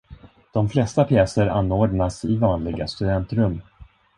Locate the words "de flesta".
0.51-1.03